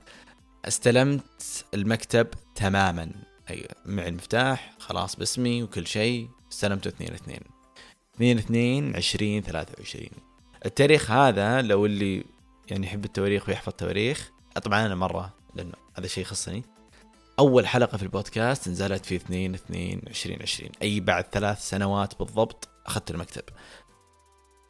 استلمت 0.65 1.65
المكتب 1.73 2.27
تماما. 2.55 3.11
اي 3.49 3.67
معي 3.85 4.07
المفتاح 4.07 4.73
خلاص 4.79 5.15
باسمي 5.15 5.63
وكل 5.63 5.87
شيء 5.87 6.29
استلمته 6.51 6.87
اثنين 6.87 7.13
اثنين. 7.13 7.41
اثنين 8.15 8.37
اثنين 8.37 8.95
عشرين 8.95 9.43
ثلاثة 9.43 9.73
وعشرين. 9.79 10.30
التاريخ 10.65 11.11
هذا 11.11 11.61
لو 11.61 11.85
اللي 11.85 12.23
يعني 12.71 12.87
يحب 12.87 13.05
التواريخ 13.05 13.49
ويحفظ 13.49 13.69
التواريخ 13.69 14.31
طبعا 14.63 14.85
أنا 14.85 14.95
مرة 14.95 15.33
لأنه 15.55 15.73
هذا 15.93 16.07
شيء 16.07 16.23
يخصني. 16.23 16.63
أول 17.39 17.67
حلقة 17.67 17.97
في 17.97 18.03
البودكاست 18.03 18.69
نزلت 18.69 19.05
في 19.05 19.15
2 19.15 19.53
2 19.53 20.01
2020 20.07 20.69
أي 20.81 20.99
بعد 20.99 21.25
ثلاث 21.31 21.69
سنوات 21.69 22.19
بالضبط 22.19 22.69
أخذت 22.85 23.11
المكتب. 23.11 23.43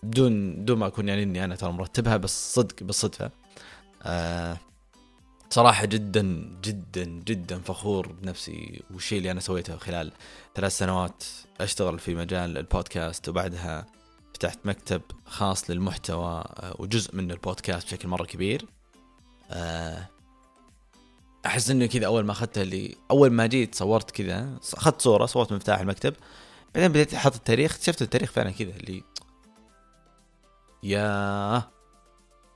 بدون 0.04 0.56
بدون 0.56 0.78
ما 0.80 0.88
أكون 0.88 1.10
يعني 1.10 1.24
إني 1.24 1.44
أنا 1.44 1.56
ترى 1.56 1.72
مرتبها 1.72 2.18
بس 2.18 2.56
صدق 2.56 2.84
بالصدفة. 2.84 3.32
آه 4.04 4.58
صراحة 5.50 5.86
جدا 5.86 6.58
جدا 6.64 7.04
جدا 7.04 7.60
فخور 7.60 8.08
بنفسي 8.08 8.84
والشيء 8.94 9.18
اللي 9.18 9.32
أنا 9.32 9.40
سويته 9.40 9.78
خلال 9.78 10.12
ثلاث 10.56 10.78
سنوات 10.78 11.24
أشتغل 11.62 12.00
في 12.00 12.16
مجال 12.16 12.58
البودكاست 12.58 13.30
وبعدها 13.30 13.86
فتحت 14.42 14.60
مكتب 14.66 15.02
خاص 15.26 15.70
للمحتوى 15.70 16.44
آه، 16.48 16.76
وجزء 16.80 17.16
من 17.16 17.32
البودكاست 17.32 17.88
بشكل 17.88 18.08
مرة 18.08 18.26
كبير. 18.26 18.66
آه 19.52 20.08
أحس 21.46 21.70
انه 21.70 21.86
كذا 21.86 22.06
أول 22.06 22.26
ما 22.26 22.32
أخذتها 22.32 22.64
اللي 22.64 22.96
أول 23.12 23.30
ما 23.30 23.46
جيت 23.46 23.76
صورت 23.76 24.12
كذا 24.12 24.58
أخذت 24.74 25.02
صورة 25.02 25.26
صورت 25.26 25.54
مفتاح 25.54 25.80
المكتب. 25.80 26.14
بعدين 26.76 26.92
بديت 26.92 27.14
أحط 27.14 27.36
التاريخ 27.36 27.72
اكتشفت 27.72 28.02
التاريخ 28.02 28.32
فعلا 28.32 28.52
كذا 28.52 28.70
اللي 28.70 29.04
يا 30.84 31.64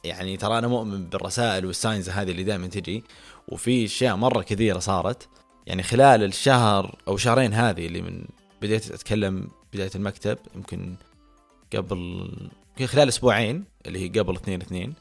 يعني 0.03 0.37
ترى 0.37 0.57
أنا 0.57 0.67
مؤمن 0.67 1.05
بالرسائل 1.05 1.65
والساينز 1.65 2.09
هذه 2.09 2.31
اللي 2.31 2.43
دائما 2.43 2.67
تجي 2.67 3.03
وفي 3.47 3.85
أشياء 3.85 4.15
مرة 4.15 4.41
كثيرة 4.41 4.79
صارت. 4.79 5.27
يعني 5.65 5.83
خلال 5.83 6.23
الشهر 6.23 6.95
أو 7.07 7.17
شهرين 7.17 7.53
هذه 7.53 7.85
اللي 7.85 8.01
من 8.01 8.25
بديت 8.61 8.91
أتكلم 8.91 9.49
بداية 9.73 9.91
المكتب 9.95 10.37
يمكن 10.55 10.95
قبل 11.77 12.29
خلال 12.85 13.07
أسبوعين 13.07 13.63
اللي 13.85 13.99
هي 13.99 14.19
قبل 14.19 14.35
اثنين 14.35 14.61
اثنين 14.61 14.93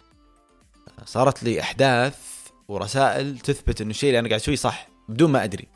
صارت 1.04 1.43
لي 1.43 1.61
أحداث 1.61 2.19
ورسائل 2.69 3.38
تثبت 3.38 3.81
إنه 3.81 3.90
الشيء 3.90 4.09
اللي 4.09 4.19
أنا 4.19 4.28
قاعد 4.28 4.40
أسويه 4.40 4.57
صح 4.57 4.88
بدون 5.09 5.31
ما 5.31 5.45
أدري. 5.45 5.69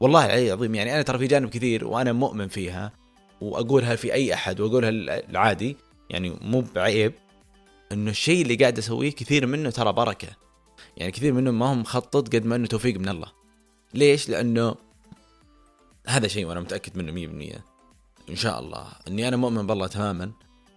والله 0.00 0.26
العلي 0.26 0.46
العظيم 0.46 0.74
يعني 0.74 0.94
أنا 0.94 1.02
ترى 1.02 1.18
في 1.18 1.26
جانب 1.26 1.48
كثير 1.48 1.86
وأنا 1.86 2.12
مؤمن 2.12 2.48
فيها 2.48 2.92
وأقولها 3.40 3.96
في 3.96 4.12
أي 4.12 4.34
أحد 4.34 4.60
وأقولها 4.60 4.90
العادي 5.30 5.76
يعني 6.10 6.38
مو 6.40 6.64
بعيب 6.74 7.12
إنه 7.92 8.10
الشيء 8.10 8.42
اللي 8.42 8.54
قاعد 8.54 8.78
أسويه 8.78 9.10
كثير 9.10 9.46
منه 9.46 9.70
ترى 9.70 9.92
بركة. 9.92 10.28
يعني 10.96 11.12
كثير 11.12 11.32
منه 11.32 11.50
ما 11.50 11.66
هو 11.66 11.74
مخطط 11.74 12.34
قد 12.34 12.44
ما 12.46 12.56
إنه 12.56 12.66
توفيق 12.66 12.98
من 12.98 13.08
الله. 13.08 13.32
ليش؟ 13.94 14.28
لأنه 14.28 14.74
هذا 16.06 16.28
شيء 16.28 16.46
وأنا 16.46 16.60
متأكد 16.60 16.98
منه 16.98 17.12
100% 17.12 17.60
إن 18.30 18.36
شاء 18.36 18.60
الله. 18.60 18.86
إني 19.08 19.28
أنا 19.28 19.36
مؤمن 19.36 19.66
بالله 19.66 19.86
تماما. 19.86 20.32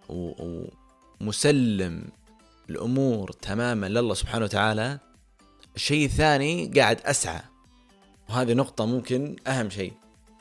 ومسلم 0.09 2.03
الأمور 2.69 3.31
تماما 3.31 3.85
لله 3.89 4.13
سبحانه 4.13 4.45
وتعالى 4.45 4.99
الشيء 5.75 6.05
الثاني 6.05 6.71
قاعد 6.75 7.01
أسعى. 7.01 7.41
وهذه 8.29 8.53
نقطة 8.53 8.85
ممكن 8.85 9.35
أهم 9.47 9.69
شيء 9.69 9.93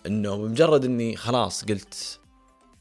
إنه 0.07 0.37
بمجرد 0.37 0.85
إني 0.85 1.17
خلاص 1.17 1.65
قلت 1.65 2.21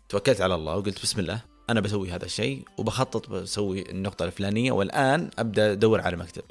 توكلت 0.09 0.41
على 0.41 0.55
الله 0.55 0.75
وقلت 0.77 1.01
بسم 1.01 1.19
الله 1.19 1.41
أنا 1.69 1.81
بسوي 1.81 2.11
هذا 2.11 2.25
الشيء 2.25 2.65
وبخطط 2.77 3.29
بسوي 3.29 3.91
النقطة 3.91 4.25
الفلانية 4.25 4.71
والآن 4.71 5.29
أبدأ 5.39 5.71
أدور 5.71 6.01
على 6.01 6.17
مكتب. 6.17 6.43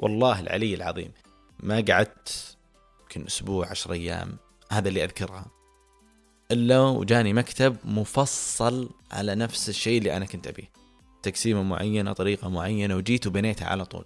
والله 0.00 0.40
العلي 0.40 0.74
العظيم 0.74 1.12
ما 1.60 1.84
قعدت 1.88 2.56
يمكن 3.02 3.26
أسبوع 3.26 3.70
عشر 3.70 3.92
أيام 3.92 4.36
هذا 4.70 4.88
اللي 4.88 5.04
اذكرها 5.04 5.46
إلا 6.52 6.80
وجاني 6.80 7.32
مكتب 7.32 7.76
مفصل 7.84 8.90
على 9.10 9.34
نفس 9.34 9.68
الشيء 9.68 9.98
اللي 9.98 10.16
أنا 10.16 10.24
كنت 10.24 10.46
أبيه. 10.46 10.70
تقسيمة 11.22 11.62
معينة 11.62 12.12
طريقة 12.12 12.48
معينة 12.48 12.96
وجيت 12.96 13.26
وبنيتها 13.26 13.68
على 13.68 13.84
طول. 13.84 14.04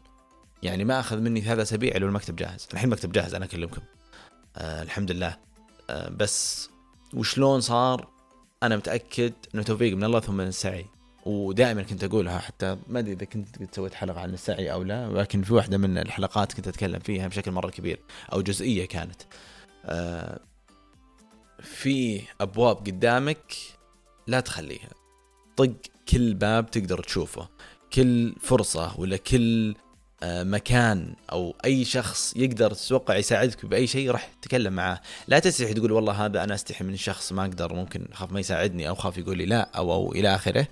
يعني 0.63 0.85
ما 0.85 1.01
أخذ 1.01 1.21
مني 1.21 1.41
ثلاثة 1.41 1.63
أسابيع 1.63 1.97
لو 1.97 2.09
المكتب 2.09 2.37
جاهز. 2.37 2.69
الحين 2.73 2.89
المكتب 2.89 3.13
جاهز 3.13 3.35
أنا 3.35 3.45
أكلمكم. 3.45 3.83
آه 4.57 4.83
الحمد 4.83 5.11
لله. 5.11 5.37
آه 5.91 6.09
بس 6.09 6.69
وشلون 7.15 7.61
صار؟ 7.61 8.09
أنا 8.63 8.77
متأكد 8.77 9.33
إنه 9.55 9.63
توفيق 9.63 9.97
من 9.97 10.05
الله 10.05 10.21
ثم 10.21 10.35
من 10.35 10.47
السعي. 10.47 10.87
ودائما 11.27 11.83
كنت 11.83 12.05
أقولها 12.05 12.39
حتى 12.39 12.77
ما 12.89 12.99
أدري 12.99 13.13
إذا 13.13 13.25
كنت 13.25 13.59
قد 13.59 13.69
سويت 13.75 13.95
حلقة 13.95 14.21
عن 14.21 14.35
السعي 14.35 14.73
أو 14.73 14.83
لا 14.83 15.09
ولكن 15.09 15.43
في 15.43 15.55
واحدة 15.55 15.79
من 15.79 15.99
الحلقات 15.99 16.53
كنت 16.53 16.69
أتكلم 16.69 16.99
فيها 16.99 17.29
بشكل 17.29 17.51
مرة 17.51 17.71
كبير 17.71 18.01
أو 18.33 18.43
جزئية 18.43 18.89
كانت. 18.89 19.23
آه 19.85 20.41
في 21.63 22.23
أبواب 22.41 22.77
قدامك 22.77 23.55
لا 24.27 24.41
تخليها. 24.41 24.91
طق 25.57 25.73
كل 26.09 26.35
باب 26.35 26.71
تقدر 26.71 27.03
تشوفه. 27.03 27.49
كل 27.93 28.35
فرصة 28.41 29.01
ولا 29.01 29.17
كل 29.17 29.75
آه، 30.23 30.43
مكان 30.43 31.15
أو 31.33 31.55
أي 31.65 31.85
شخص 31.85 32.37
يقدر 32.37 32.73
تتوقع 32.73 33.17
يساعدك 33.17 33.67
بأي 33.67 33.87
شيء 33.87 34.11
راح 34.11 34.31
تتكلم 34.43 34.73
معاه. 34.73 35.01
لا 35.29 35.39
تستحي 35.39 35.75
تقول 35.75 35.93
والله 35.93 36.25
هذا 36.25 36.45
أنا 36.45 36.55
أستحي 36.55 36.85
من 36.85 36.95
الشخص 36.95 37.33
ما 37.33 37.43
أقدر 37.43 37.75
ممكن 37.75 38.09
أخاف 38.13 38.33
ما 38.33 38.41
يساعدني 38.41 38.89
أو 38.89 38.95
خاف 38.95 39.19
يقول 39.19 39.39
لي 39.39 39.47
لا 39.47 39.71
أو 39.77 39.93
أو 39.93 40.13
إلى 40.13 40.35
آخره. 40.35 40.69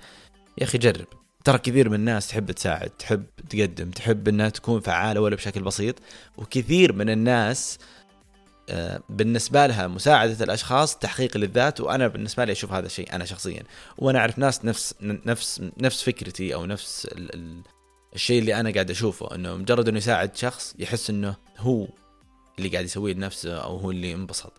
يا 0.59 0.65
أخي 0.65 0.79
جرب. 0.79 1.07
ترى 1.45 1.59
كثير 1.59 1.89
من 1.89 1.95
الناس 1.95 2.29
تحب 2.29 2.51
تساعد 2.51 2.91
تحب 2.91 3.25
تقدم 3.51 3.91
تحب 3.91 4.29
إنها 4.29 4.49
تكون 4.49 4.81
فعالة 4.81 5.21
ولو 5.21 5.37
بشكل 5.37 5.63
بسيط. 5.63 5.95
وكثير 6.37 6.93
من 6.93 7.11
الناس 7.11 7.79
بالنسبة 9.09 9.67
لها 9.67 9.87
مساعدة 9.87 10.45
الأشخاص 10.45 10.97
تحقيق 10.97 11.37
للذات 11.37 11.81
وأنا 11.81 12.09
بالنسبة 12.09 12.45
لي 12.45 12.53
أشوف 12.53 12.73
هذا 12.73 12.87
الشيء 12.87 13.13
أنا 13.15 13.25
شخصيا. 13.25 13.63
وأنا 13.99 14.19
أعرف 14.19 14.39
ناس 14.39 14.65
نفس 14.65 14.95
نفس 15.01 15.63
نفس 15.79 16.03
فكرتي 16.03 16.55
أو 16.55 16.67
نفس 16.67 17.07
ال 17.07 17.35
ال 17.35 17.63
الشيء 18.15 18.39
اللي 18.39 18.61
أنا 18.61 18.71
قاعد 18.71 18.91
أشوفه 18.91 19.35
إنه 19.35 19.57
مجرد 19.57 19.89
إنه 19.89 19.99
يساعد 19.99 20.37
شخص 20.37 20.75
يحس 20.79 21.11
إنه 21.11 21.37
هو 21.59 21.87
اللي 22.59 22.69
قاعد 22.69 22.85
يسويه 22.85 23.15
لنفسه 23.15 23.57
أو 23.59 23.77
هو 23.77 23.91
اللي 23.91 24.15
انبسط 24.15 24.53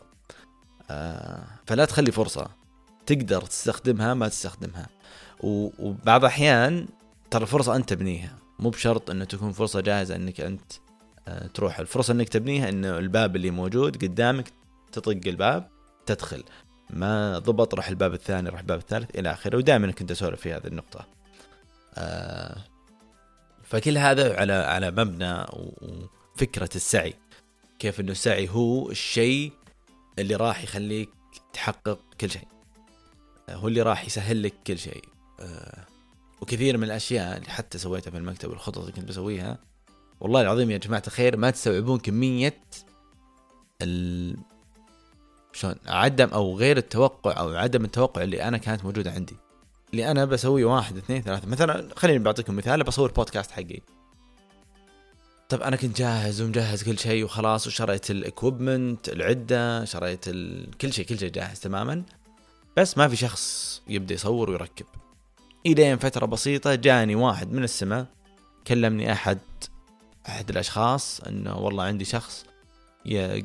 آه 0.89 1.43
فلا 1.67 1.85
تخلي 1.85 2.11
فرصة 2.11 2.47
تقدر 3.05 3.41
تستخدمها 3.41 4.13
ما 4.13 4.27
تستخدمها. 4.27 4.87
وبعض 5.39 6.21
الأحيان 6.21 6.87
ترى 7.31 7.43
الفرصه 7.43 7.75
أنت 7.75 7.89
تبنيها 7.89 8.35
مو 8.59 8.69
بشرط 8.69 9.09
إنه 9.09 9.25
تكون 9.25 9.51
فرصة 9.51 9.81
جاهزة 9.81 10.15
إنك 10.15 10.41
أنت 10.41 10.71
آه 10.71 10.84
تروح. 11.53 11.79
الفرصة 11.79 12.11
إنك 12.11 12.29
تبنيها 12.29 12.69
إنه 12.69 12.97
الباب 12.97 13.35
اللي 13.35 13.51
موجود 13.51 14.03
قدامك 14.03 14.51
تطق 14.91 15.19
الباب 15.27 15.69
تدخل. 16.05 16.43
ما 16.89 17.39
ضبط 17.39 17.75
راح 17.75 17.87
الباب 17.87 18.13
الثاني 18.13 18.49
راح 18.49 18.59
الباب 18.59 18.79
الثالث 18.79 19.15
إلى 19.15 19.31
آخره. 19.31 19.57
ودائما 19.57 19.91
كنت 19.91 20.11
أسولف 20.11 20.41
في 20.41 20.53
هذه 20.53 20.67
النقطة. 20.67 21.05
آه 21.95 22.57
فكل 23.63 23.97
هذا 23.97 24.39
على 24.39 24.53
على 24.53 24.91
مبنى 24.91 25.45
وفكرة 25.53 26.69
السعي. 26.75 27.13
كيف 27.79 27.99
إنه 27.99 28.11
السعي 28.11 28.49
هو 28.49 28.91
الشيء 28.91 29.51
اللي 30.19 30.35
راح 30.35 30.63
يخليك 30.63 31.09
تحقق 31.53 31.99
كل 32.21 32.29
شيء. 32.29 32.47
هو 33.49 33.67
اللي 33.67 33.81
راح 33.81 34.05
يسهل 34.05 34.43
لك 34.43 34.53
كل 34.67 34.77
شيء. 34.77 35.03
آه، 35.39 35.85
وكثير 36.41 36.77
من 36.77 36.83
الأشياء 36.83 37.37
اللي 37.37 37.49
حتى 37.49 37.77
سويتها 37.77 38.11
في 38.11 38.17
المكتب 38.17 38.49
والخطط 38.49 38.77
اللي 38.77 38.91
كنت 38.91 39.05
بسويها 39.05 39.57
والله 40.19 40.41
العظيم 40.41 40.71
يا 40.71 40.77
جماعة 40.77 41.03
الخير 41.07 41.37
ما 41.37 41.49
تستوعبون 41.49 41.99
كمية 41.99 42.57
ال 43.81 44.37
شلون 45.53 45.75
عدم 45.85 46.29
أو 46.29 46.57
غير 46.57 46.77
التوقع 46.77 47.39
أو 47.39 47.55
عدم 47.55 47.85
التوقع 47.85 48.23
اللي 48.23 48.43
أنا 48.43 48.57
كانت 48.57 48.85
موجودة 48.85 49.11
عندي. 49.11 49.35
اللي 49.91 50.11
أنا 50.11 50.25
بسويه 50.25 50.65
واحد 50.65 50.97
اثنين 50.97 51.21
ثلاثة. 51.21 51.47
مثلا 51.47 51.89
خليني 51.95 52.19
بعطيكم 52.19 52.55
مثال 52.55 52.83
بصور 52.83 53.11
بودكاست 53.11 53.51
حقي. 53.51 53.79
طب 55.49 55.61
أنا 55.61 55.75
كنت 55.75 55.97
جاهز 55.97 56.41
ومجهز 56.41 56.83
كل 56.83 56.99
شيء 56.99 57.23
وخلاص 57.23 57.67
وشريت 57.67 58.11
الاكوبمنت 58.11 59.09
العدة 59.09 59.85
شريت 59.85 60.27
ال... 60.27 60.69
كل 60.77 60.93
شيء 60.93 61.05
كل 61.05 61.19
شيء 61.19 61.31
جاهز 61.31 61.59
تماما. 61.59 62.03
بس 62.77 62.97
ما 62.97 63.07
في 63.07 63.15
شخص 63.15 63.81
يبدأ 63.87 64.13
يصور 64.13 64.49
ويركب. 64.49 64.85
الين 65.65 65.97
فترة 65.97 66.25
بسيطة 66.25 66.75
جاني 66.75 67.15
واحد 67.15 67.51
من 67.51 67.63
السماء 67.63 68.05
كلمني 68.67 69.11
أحد. 69.11 69.39
أحد 70.27 70.49
الأشخاص 70.49 71.21
إنه 71.21 71.57
والله 71.57 71.83
عندي 71.83 72.05
شخص 72.05 72.45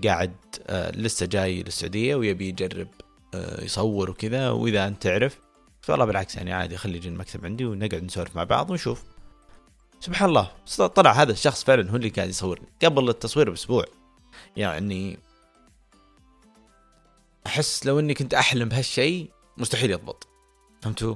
قاعد 0.04 0.34
آه 0.66 0.90
لسه 0.90 1.26
جاي 1.26 1.62
للسعودية 1.62 2.14
ويبي 2.14 2.48
يجرب 2.48 2.88
آه 3.34 3.64
يصور 3.64 4.10
وكذا 4.10 4.50
وإذا 4.50 4.88
أنت 4.88 5.02
تعرف 5.02 5.38
والله 5.88 6.04
بالعكس 6.04 6.36
يعني 6.36 6.52
عادي 6.52 6.76
خلي 6.76 6.96
يجي 6.96 7.08
المكتب 7.08 7.44
عندي 7.44 7.64
ونقعد 7.64 8.02
نسولف 8.02 8.36
مع 8.36 8.44
بعض 8.44 8.70
ونشوف. 8.70 9.02
سبحان 10.00 10.28
الله 10.28 10.50
طلع 10.86 11.12
هذا 11.12 11.32
الشخص 11.32 11.64
فعلا 11.64 11.90
هو 11.90 11.96
اللي 11.96 12.08
قاعد 12.08 12.28
يصورني 12.28 12.66
قبل 12.84 13.08
التصوير 13.08 13.50
بأسبوع. 13.50 13.84
يعني 14.56 15.18
أحس 17.46 17.86
لو 17.86 17.98
إني 17.98 18.14
كنت 18.14 18.34
أحلم 18.34 18.68
بهالشيء 18.68 19.30
مستحيل 19.56 19.90
يضبط. 19.90 20.28
فهمتوا؟ 20.82 21.14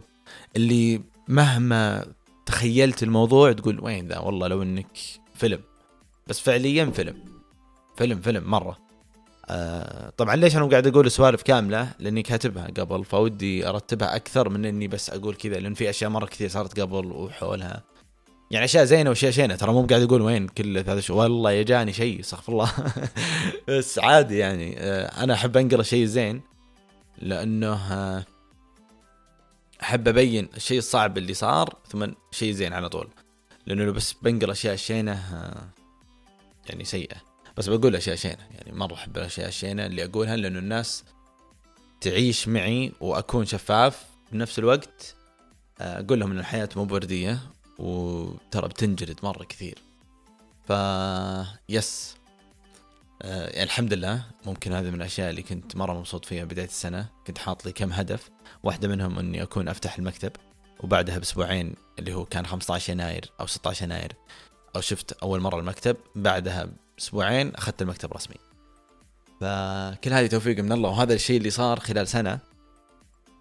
اللي 0.56 1.02
مهما 1.28 2.06
تخيلت 2.46 3.02
الموضوع 3.02 3.52
تقول 3.52 3.80
وين 3.80 4.08
ذا؟ 4.08 4.18
والله 4.18 4.48
لو 4.48 4.62
إنك 4.62 4.98
فيلم. 5.44 5.60
بس 6.26 6.40
فعليا 6.40 6.90
فيلم. 6.90 7.16
فيلم 7.96 8.20
فيلم 8.20 8.50
مرة. 8.50 8.78
آه 9.48 10.12
طبعا 10.16 10.36
ليش 10.36 10.56
أنا 10.56 10.66
قاعد 10.66 10.86
أقول 10.86 11.10
سوالف 11.10 11.42
كاملة؟ 11.42 11.92
لأني 11.98 12.22
كاتبها 12.22 12.66
قبل 12.66 13.04
فودي 13.04 13.68
أرتبها 13.68 14.16
أكثر 14.16 14.48
من 14.48 14.64
إني 14.64 14.88
بس 14.88 15.10
أقول 15.10 15.34
كذا 15.34 15.58
لأن 15.58 15.74
في 15.74 15.90
أشياء 15.90 16.10
مرة 16.10 16.26
كثير 16.26 16.48
صارت 16.48 16.80
قبل 16.80 17.06
وحولها. 17.06 17.82
يعني 18.50 18.64
أشياء 18.64 18.84
زينة 18.84 19.10
وأشياء 19.10 19.32
شينة 19.32 19.56
ترى 19.56 19.72
مو 19.72 19.86
قاعد 19.86 20.02
أقول 20.02 20.22
وين 20.22 20.48
كل 20.48 20.78
هذا 20.78 20.98
الشيء 20.98 21.16
والله 21.16 21.50
يجاني 21.50 21.92
شيء 21.92 22.20
استغفر 22.20 22.52
الله. 22.52 22.72
بس 23.68 23.98
عادي 23.98 24.38
يعني. 24.38 24.74
آه 24.78 25.24
أنا 25.24 25.34
أحب 25.34 25.56
أنقل 25.56 25.80
الشيء 25.80 26.04
زين 26.04 26.40
لأنه 27.18 27.74
آه 27.92 28.24
أحب 29.82 30.08
أبين 30.08 30.48
الشيء 30.56 30.78
الصعب 30.78 31.18
اللي 31.18 31.34
صار 31.34 31.74
ثم 31.88 32.06
شيء 32.30 32.52
زين 32.52 32.72
على 32.72 32.88
طول. 32.88 33.08
لأنه 33.66 33.84
لو 33.84 33.92
بس 33.92 34.12
بنقل 34.12 34.50
أشياء 34.50 34.76
شينة 34.76 35.12
آه 35.12 35.68
يعني 36.68 36.84
سيئة. 36.84 37.16
بس 37.56 37.68
بقول 37.68 37.96
أشياء 37.96 38.16
شينة 38.16 38.48
يعني 38.54 38.72
مره 38.78 38.94
احب 38.94 39.16
الاشياء 39.16 39.48
الشينه 39.48 39.86
اللي 39.86 40.04
أقولها 40.04 40.36
لأنه 40.36 40.58
الناس 40.58 41.04
تعيش 42.00 42.48
معي 42.48 42.92
وأكون 43.00 43.44
شفاف 43.44 44.04
بنفس 44.32 44.58
الوقت 44.58 45.14
آه، 45.80 46.00
أقول 46.00 46.20
لهم 46.20 46.30
إن 46.30 46.38
الحياة 46.38 46.68
مو 46.76 46.88
ورديه 46.90 47.38
وترى 47.78 48.68
بتنجلد 48.68 49.18
مرة 49.22 49.44
كثير. 49.44 49.78
ف 50.68 50.72
يس. 51.68 52.14
آه 53.22 53.46
يعني 53.48 53.62
الحمد 53.62 53.94
لله 53.94 54.24
ممكن 54.46 54.72
هذه 54.72 54.90
من 54.90 54.94
الأشياء 54.94 55.30
اللي 55.30 55.42
كنت 55.42 55.76
مرة 55.76 55.98
مبسوط 55.98 56.24
فيها 56.24 56.44
بداية 56.44 56.66
السنة. 56.66 57.06
كنت 57.26 57.38
حاط 57.38 57.66
لي 57.66 57.72
كم 57.72 57.92
هدف. 57.92 58.30
واحدة 58.62 58.88
منهم 58.88 59.18
إني 59.18 59.42
أكون 59.42 59.68
أفتح 59.68 59.98
المكتب 59.98 60.32
وبعدها 60.80 61.18
بأسبوعين 61.18 61.74
اللي 61.98 62.14
هو 62.14 62.24
كان 62.24 62.46
15 62.46 62.92
يناير 62.92 63.32
أو 63.40 63.46
16 63.46 63.84
يناير. 63.84 64.12
أو 64.76 64.80
شفت 64.80 65.12
أول 65.12 65.40
مرة 65.40 65.60
المكتب 65.60 65.96
بعدها 66.14 66.68
أسبوعين 66.98 67.54
أخذت 67.54 67.82
المكتب 67.82 68.12
رسمي. 68.12 68.36
فكل 69.40 70.12
هذه 70.12 70.26
توفيق 70.26 70.58
من 70.58 70.72
الله. 70.72 70.90
وهذا 70.90 71.14
الشيء 71.14 71.36
اللي 71.36 71.50
صار 71.50 71.80
خلال 71.80 72.08
سنة. 72.08 72.38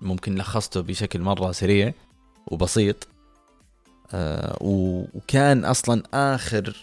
ممكن 0.02 0.36
لخصته 0.36 0.82
بشكل 0.82 1.22
مرة 1.22 1.52
سريع 1.52 1.94
وبسيط. 2.48 3.08
آه 4.12 4.58
وكان 4.62 5.66
أصلا 5.66 6.04
آخر 6.14 6.76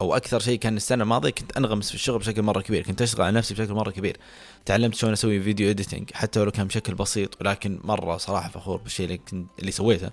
أو 0.00 0.16
أكثر 0.16 0.40
شيء 0.40 0.58
كان 0.58 0.76
السنة 0.76 1.02
الماضية 1.02 1.30
كنت 1.30 1.56
أنغمس 1.56 1.88
في 1.88 1.94
الشغل 1.94 2.18
بشكل 2.18 2.42
مرة 2.42 2.60
كبير. 2.60 2.82
كنت 2.82 3.02
أشتغل 3.02 3.22
على 3.22 3.36
نفسي 3.36 3.54
بشكل 3.54 3.72
مرة 3.72 3.90
كبير. 3.90 4.16
تعلمت 4.64 4.94
شلون 4.94 5.12
أسوي 5.12 5.42
video 5.42 5.70
editing 5.70 6.10
حتى 6.12 6.44
لو 6.44 6.50
كان 6.50 6.66
بشكل 6.66 6.94
بسيط 6.94 7.40
ولكن 7.40 7.80
مرة 7.84 8.16
صراحة 8.16 8.48
فخور 8.48 8.76
بالشيء 8.76 9.06
اللي 9.06 9.18
كنت 9.18 9.50
اللي 9.58 9.70
سويته. 9.70 10.10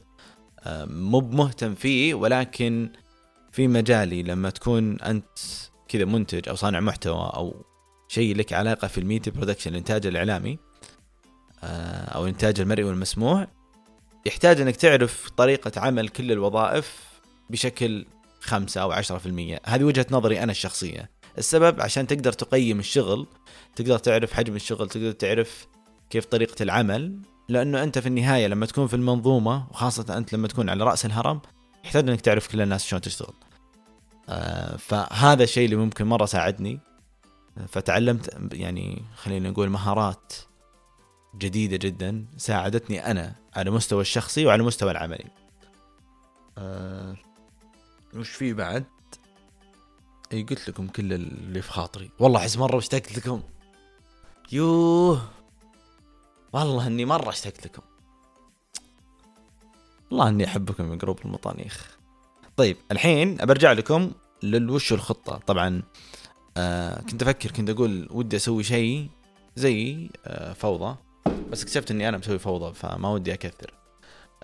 مو 0.68 1.20
مهتم 1.20 1.75
فيه 1.75 2.13
ولكن 2.13 2.89
في 3.51 3.68
مجالي 3.68 4.24
لما 4.24 4.50
تكون 4.50 5.01
أنت 5.01 5.39
كذا 5.88 6.06
منتج 6.06 6.50
أو 6.50 6.56
صانع 6.56 6.80
محتوى 6.80 7.32
أو 7.34 7.65
شيء 8.08 8.36
لك 8.36 8.53
علاقة 8.53 8.88
في 8.88 8.98
ال 8.98 9.03
media 9.03 9.32
production 9.32 9.72
الإنتاج 9.72 10.06
الإعلامي 10.06 10.60
آه، 11.63 12.06
أو 12.06 12.24
الانتاج 12.24 12.60
المرئي 12.60 12.84
والمسموع 12.84 13.48
يحتاج 14.25 14.62
إنك 14.62 14.75
تعرف 14.75 15.30
طريقة 15.30 15.82
عمل 15.82 16.10
كل 16.10 16.32
الوظائف 16.32 16.98
بشكل 17.50 18.06
خمسة 18.41 18.82
أو 18.82 18.91
عشرة 18.91 19.18
في 19.18 19.25
المية. 19.25 19.60
هذه 19.65 19.84
وجهة 19.84 20.06
نظري 20.12 20.44
أنا 20.44 20.51
الشخصية. 20.51 21.10
السبب 21.38 21.82
عشان 21.82 22.08
تقدر 22.08 22.34
تقيم 22.34 22.80
الشغل 22.80 23.27
تقدر 23.75 23.98
تعرف 23.98 24.34
حجم 24.34 24.56
الشغل 24.56 24.89
تقدر 24.89 25.12
تعرف 25.12 25.68
كيف 26.10 26.25
طريقة 26.25 26.63
العمل 26.63 27.20
لأنه 27.51 27.84
أنت 27.84 28.00
في 28.00 28.08
النهاية 28.08 28.48
لما 28.48 28.65
تكون 28.65 28.88
في 28.88 28.93
المنظومة 28.93 29.67
وخاصة 29.72 30.17
أنت 30.17 30.34
لما 30.34 30.48
تكون 30.48 30.70
على 30.70 30.84
رأس 30.84 31.05
الهرم 31.05 31.41
يحتاج 31.86 32.10
أنك 32.10 32.22
تعرف 32.22 32.48
كل 32.48 32.62
الناس 32.62 32.86
شلون 32.86 33.01
تشتغل. 33.01 33.34
آه 34.29 34.77
فهذا 34.77 35.43
الشيء 35.43 35.65
اللي 35.65 35.75
ممكن 35.75 36.05
مرة 36.05 36.25
ساعدني. 36.25 36.79
فتعلمت 37.67 38.53
يعني 38.53 39.03
خلينا 39.15 39.50
نقول 39.50 39.70
مهارات 39.70 40.34
جديدة 41.38 41.77
جدا 41.77 42.25
ساعدتني 42.38 43.12
أنا 43.12 43.36
على 43.55 43.72
مستوى 43.72 44.01
الشخصي 44.01 44.46
وعلى 44.46 44.63
مستوى 44.63 44.91
العملي. 44.91 45.27
آه 46.58 47.15
وش 48.15 48.29
في 48.29 48.53
بعد؟ 48.53 48.86
اي 50.34 50.43
قلت 50.43 50.70
لكم 50.70 50.88
كل 50.88 51.13
اللي 51.13 51.62
في 51.62 51.72
خاطري. 51.72 52.12
والله 52.20 52.39
احس 52.39 52.58
مرة 52.58 52.77
اشتقت 52.77 53.17
لكم. 53.17 53.41
يوه. 54.51 55.40
والله 56.53 56.88
إني 56.88 57.05
مرة 57.05 57.29
اشتقت 57.29 57.65
لكم. 57.65 57.81
والله 60.10 60.29
إني 60.29 60.46
أحبكم 60.46 60.84
من 60.84 60.98
قلوب 60.98 61.20
المطانيخ. 61.25 61.98
طيب 62.58 62.77
الحين 62.91 63.36
برجع 63.36 63.72
لكم 63.72 64.12
للوش 64.43 64.93
الخطه 64.93 65.38
طبعا 65.38 65.84
آه 66.58 67.01
كنت 67.01 67.24
أفكر 67.24 67.51
كنت 67.51 67.70
أقول 67.70 68.08
ودي 68.12 68.36
أسوي 68.36 68.63
شيء 68.63 69.10
زي 69.55 70.10
آه 70.25 70.53
فوضى 70.53 70.96
بس 71.50 71.63
اكتشفت 71.63 71.91
إني 71.91 72.10
أنا 72.10 72.17
مسوي 72.17 72.39
فوضى 72.39 72.74
فما 72.74 73.10
ودي 73.10 73.34
أكثر. 73.34 73.74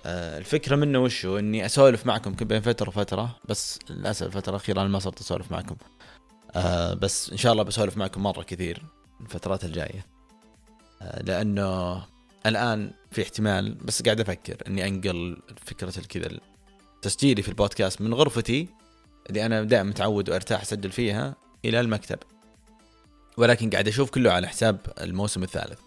آه، 0.05 0.37
الفكرة 0.37 0.75
منه 0.75 0.99
وشو 0.99 1.37
إني 1.39 1.65
أسولف 1.65 2.05
معكم 2.05 2.31
بين 2.31 2.61
فترة 2.61 2.89
وفترة 2.89 3.35
بس 3.45 3.79
للأسف 3.89 4.25
الفترة 4.27 4.49
الأخيرة 4.49 4.81
أنا 4.81 4.89
ما 4.89 4.99
صرت 4.99 5.19
أسولف 5.19 5.51
معكم. 5.51 5.75
آه، 6.55 6.93
بس 6.93 7.31
إن 7.31 7.37
شاء 7.37 7.51
الله 7.51 7.63
بسولف 7.63 7.97
معكم 7.97 8.23
مرة 8.23 8.43
كثير 8.43 8.83
الفترات 9.21 9.65
الجاية. 9.65 10.05
لأنه 11.01 12.03
الآن 12.45 12.91
في 13.11 13.21
احتمال 13.21 13.75
بس 13.75 14.01
قاعد 14.01 14.19
أفكر 14.19 14.57
إني 14.67 14.87
أنقل 14.87 15.37
فكرة 15.65 15.93
الكذا 15.97 16.39
تسجيلي 17.01 17.41
في 17.41 17.49
البودكاست 17.49 18.01
من 18.01 18.13
غرفتي 18.13 18.67
اللي 19.29 19.45
أنا 19.45 19.63
دائما 19.63 19.89
متعود 19.89 20.29
وأرتاح 20.29 20.61
أسجل 20.61 20.91
فيها 20.91 21.35
إلى 21.65 21.79
المكتب. 21.79 22.19
ولكن 23.37 23.69
قاعد 23.69 23.87
أشوف 23.87 24.09
كله 24.09 24.31
على 24.31 24.47
حساب 24.47 24.79
الموسم 25.01 25.43
الثالث. 25.43 25.79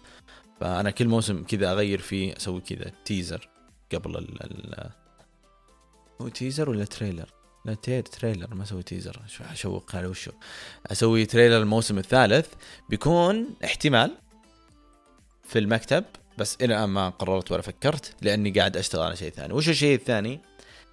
فأنا 0.59 0.91
كل 0.91 1.07
موسم 1.07 1.43
كذا 1.43 1.71
أغير 1.71 1.99
فيه 1.99 2.37
أسوي 2.37 2.61
كذا 2.61 2.91
teaser 3.05 3.49
قبل 3.93 4.17
ال 4.17 4.89
هو 6.21 6.27
teaser 6.27 6.69
ولا 6.69 6.85
trailer؟ 6.85 7.33
لا 7.65 7.73
trailer 8.01 8.55
ما 8.55 8.63
أسوي 8.63 8.83
teaser 8.83 9.21
شو 9.27 9.43
أشوق 9.51 9.95
على 9.95 10.07
وشو. 10.07 10.31
أسوي 10.87 11.25
trailer 11.25 11.57
الموسم 11.57 11.97
الثالث 11.97 12.47
بيكون 12.89 13.55
احتمال 13.63 14.17
في 15.51 15.59
المكتب 15.59 16.03
بس 16.37 16.57
إلى 16.61 16.75
الآن 16.75 16.89
ما 16.89 17.09
قررت 17.09 17.51
ولا 17.51 17.61
فكرت 17.61 18.15
لأني 18.21 18.51
قاعد 18.51 18.77
أشتغل 18.77 19.01
على 19.01 19.15
شيء 19.15 19.31
ثاني. 19.31 19.53
وش 19.53 19.69
الشيء 19.69 19.95
الثاني؟ 19.95 20.39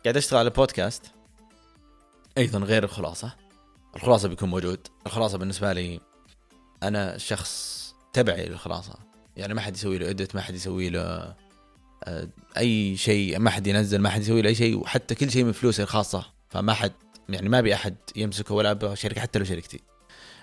قاعد 0.05 0.17
أشتغل 0.17 0.39
على 0.39 0.51
بودكاست. 0.51 1.03
أيضا 2.39 2.59
غير 2.59 2.85
الخلاصة. 2.85 3.35
الخلاصة 3.97 4.29
بيكون 4.29 4.49
موجود. 4.49 4.87
الخلاصة 5.07 5.39
بالنسبة 5.39 5.73
لي 5.73 6.01
أنا 6.83 7.19
شخص 7.19 7.95
تبعي 8.13 8.47
للخلاصة. 8.47 8.95
يعني 9.37 9.55
ما 9.55 9.61
حد 9.61 9.77
يسوي 9.77 9.99
له 9.99 10.11
إديت 10.11 10.35
ما 10.35 10.41
حد 10.41 10.55
يسوي 10.55 10.91
له 10.91 11.35
آه، 12.05 12.29
أي 12.57 12.97
شيء 12.97 13.39
ما 13.39 13.51
حد 13.51 13.67
ينزل 13.67 13.99
ما 13.99 14.11
حد 14.11 14.21
يسوي 14.21 14.43
له 14.43 14.49
أي 14.49 14.55
شيء 14.55 14.79
وحتى 14.79 15.15
كل 15.15 15.31
شيء 15.31 15.45
من 15.45 15.53
فلوسي 15.53 15.83
الخاصة. 15.83 16.27
فما 16.49 16.75
حد 16.75 16.93
يعني 17.29 17.49
ما 17.49 17.59
أبي 17.59 17.75
أحد 17.75 17.97
يمسكه 18.17 18.55
ولا 18.55 18.95
شركه 18.95 19.21
حتى 19.21 19.39
لو 19.39 19.45
شركتي 19.45 19.81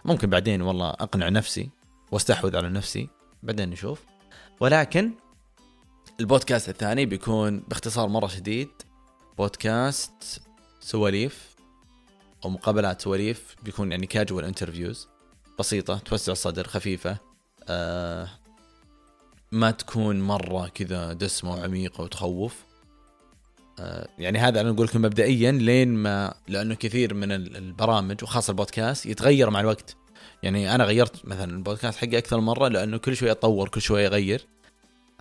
ممكن 0.05 0.29
بعدين 0.29 0.61
والله 0.61 0.89
أقنع 0.89 1.29
نفسي 1.29 1.69
وأستحوذ 2.11 2.55
على 2.55 2.69
نفسي. 2.69 3.09
بعدين 3.45 3.69
نشوف. 3.69 4.01
ولكن 4.59 5.11
البودكاست 6.19 6.69
الثاني 6.69 7.05
بيكون 7.05 7.59
باختصار 7.59 8.07
مرة 8.07 8.27
شديد. 8.27 8.69
بودكاست 9.37 10.41
سواليف 10.79 11.55
أو 12.45 12.49
مقابلات 12.49 13.01
سواليف 13.01 13.55
بيكون 13.63 13.91
يعني 13.91 14.07
casual 14.07 14.45
interviews 14.45 15.07
بسيطة 15.59 15.97
توسع 15.97 16.31
الصدر 16.31 16.67
خفيفة. 16.67 17.17
آه 17.69 18.29
ما 19.51 19.71
تكون 19.71 20.21
مرة 20.21 20.67
كذا 20.67 21.13
دسمة 21.13 21.51
وعميقة 21.51 22.03
وتخوف. 22.03 22.63
آه، 23.79 24.07
يعني 24.17 24.39
هذا 24.39 24.61
أنا 24.61 24.69
أقول 24.69 24.85
لكم 24.85 25.01
مبدئيا 25.01 25.51
لين 25.51 25.93
ما 25.93 26.33
لأنه 26.47 26.75
كثير 26.75 27.13
من 27.13 27.31
البرامج 27.31 28.23
وخاصة 28.23 28.51
البودكاست 28.51 29.05
يتغير 29.05 29.49
مع 29.49 29.59
الوقت. 29.59 29.95
يعني 30.45 30.75
أنا 30.75 30.83
غيرت 30.83 31.25
مثلا 31.25 31.51
البودكاست 31.51 31.97
حقي 31.97 32.17
أكثر 32.17 32.39
مرة 32.39 32.67
لأنه 32.67 32.97
كل 32.97 33.15
شوي 33.15 33.31
اتطور 33.31 33.69
كل 33.69 33.81
شوي 33.81 34.07
أغير. 34.07 34.45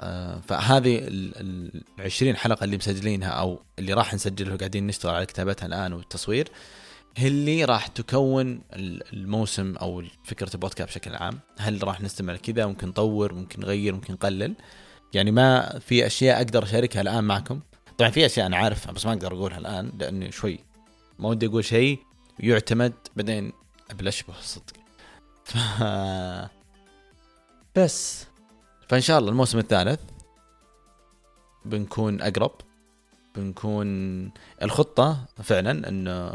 آه، 0.01 0.41
فهذه 0.49 0.99
ال 1.03 1.83
20 1.99 2.37
حلقة 2.37 2.65
اللي 2.65 2.77
مسجلينها 2.77 3.29
أو 3.29 3.61
اللي 3.79 3.93
راح 3.93 4.15
نسجلها 4.15 4.55
وقاعدين 4.55 4.87
نشتغل 4.87 5.15
على 5.15 5.27
كتابتها 5.27 5.67
الآن 5.67 5.93
والتصوير 5.93 6.49
هي 7.17 7.29
اللي 7.29 7.65
راح 7.65 7.87
تكون 7.87 8.61
الموسم 9.13 9.77
أو 9.77 10.03
فكرة 10.25 10.51
البودكاست 10.55 10.91
بشكل 10.91 11.15
عام. 11.15 11.39
هل 11.59 11.85
راح 11.85 12.01
نستمر 12.01 12.37
كذا 12.37 12.67
ممكن 12.67 12.89
نطور 12.89 13.35
ممكن 13.35 13.61
نغير 13.61 13.95
ممكن 13.95 14.15
نقلل. 14.15 14.55
يعني 15.15 15.31
ما 15.31 15.79
في 15.79 16.07
أشياء 16.07 16.37
أقدر 16.37 16.63
أشاركها 16.63 17.01
الآن 17.01 17.25
معكم. 17.25 17.61
طبعا 17.99 18.11
في 18.11 18.27
أشياء 18.27 18.47
أنا 18.47 18.57
عارفها 18.57 18.93
بس 18.93 19.07
ما 19.07 19.13
أقدر 19.13 19.33
أقولها 19.33 19.59
الآن 19.59 19.93
لأنه 19.99 20.31
شوي 20.31 20.59
ما 21.19 21.29
ودي 21.29 21.47
أقول 21.47 21.65
شيء 21.65 21.99
يعتمد 22.41 22.93
بعدين 23.17 23.53
ابلشبه 23.91 24.35
صدق. 24.43 24.84
ف... 25.45 25.57
بس. 27.77 28.27
فإن 28.89 29.01
شاء 29.01 29.19
الله 29.19 29.31
الموسم 29.31 29.59
الثالث 29.59 30.01
بنكون 31.65 32.23
أقرب. 32.23 32.53
بنكون 33.37 33.87
الخطة 34.63 35.25
فعلا 35.43 35.89
إنه 35.89 36.31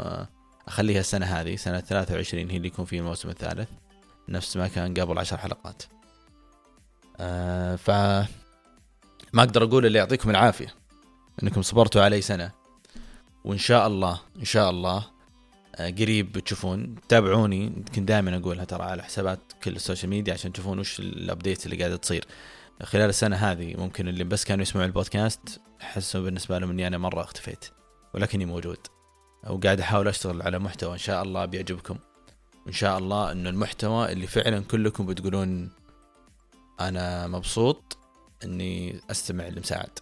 أخليها 0.68 1.00
السنة 1.00 1.26
هذه 1.26 1.56
سنة 1.56 1.80
23 1.80 2.50
هي 2.50 2.56
اللي 2.56 2.68
يكون 2.68 2.84
فيه 2.84 3.00
الموسم 3.00 3.28
الثالث. 3.28 3.68
نفس 4.28 4.56
ما 4.56 4.68
كان 4.68 4.94
قبل 4.94 5.18
عشر 5.18 5.36
حلقات. 5.36 5.82
آه 7.20 7.76
ف 7.76 7.90
ما 9.32 9.42
أقدر 9.42 9.64
أقول 9.64 9.86
إلا 9.86 9.98
يعطيكم 9.98 10.30
العافية. 10.30 10.74
إنكم 11.42 11.62
صبرتوا 11.62 12.02
علي 12.02 12.20
سنة. 12.20 12.50
وإن 13.44 13.58
شاء 13.58 13.86
الله 13.86 14.20
إن 14.38 14.44
شاء 14.44 14.70
الله 14.70 15.09
قريب 15.86 16.32
بتشوفون 16.32 16.94
تابعوني 17.08 17.84
كنت 17.94 18.08
دائما 18.08 18.36
أقولها 18.36 18.64
ترى 18.64 18.82
على 18.82 19.02
حسابات 19.02 19.40
كل 19.62 19.76
ال 19.76 19.81
social 19.81 20.10
media 20.10 20.32
عشان 20.34 20.52
تشوفون 20.52 20.78
وش 20.78 21.00
ال 21.00 21.09
update 21.09 21.66
اللي 21.66 21.76
قاعدة 21.76 21.96
تصير. 21.96 22.24
خلال 22.82 23.08
السنة 23.08 23.36
هذه 23.36 23.76
ممكن 23.76 24.08
اللي 24.08 24.24
بس 24.24 24.44
كانوا 24.44 24.62
يسمعوا 24.62 24.86
البودكاست 24.86 25.60
حسوا 25.80 26.20
بالنسبة 26.20 26.58
لهم 26.58 26.70
إني 26.70 26.86
أنا 26.86 26.98
مرة 26.98 27.20
اختفيت 27.20 27.64
ولكني 28.14 28.44
موجود. 28.44 28.78
وقاعد 29.50 29.80
أحاول 29.80 30.08
أشتغل 30.08 30.42
على 30.42 30.58
محتوى 30.58 30.92
إن 30.92 30.98
شاء 30.98 31.22
الله 31.22 31.44
بيعجبكم. 31.44 31.98
إن 32.66 32.72
شاء 32.72 32.98
الله 32.98 33.32
انه 33.32 33.50
المحتوى 33.50 34.12
اللي 34.12 34.26
فعلا 34.26 34.60
كلكم 34.60 35.06
بتقولون 35.06 35.70
أنا 36.80 37.26
مبسوط 37.26 37.98
إني 38.44 39.00
أستمع 39.10 39.48
لمساعد. 39.48 39.98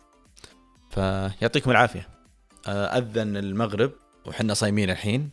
فيعطيكم 0.90 1.70
العافية. 1.70 2.08
أذن 2.66 3.36
المغرب 3.36 3.92
وحنا 4.26 4.54
صايمين 4.54 4.90
الحين. 4.90 5.30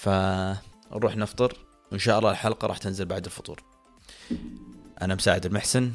فنروح 0.00 1.16
نفطر. 1.16 1.56
وإن 1.90 1.98
شاء 1.98 2.18
الله 2.18 2.30
الحلقة 2.30 2.66
راح 2.66 2.78
تنزل 2.78 3.04
بعد 3.04 3.24
الفطور. 3.24 3.62
أنا 5.02 5.14
مساعد 5.14 5.46
المحسن. 5.46 5.92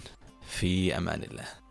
في 0.47 0.97
أمان 0.97 1.23
الله. 1.23 1.64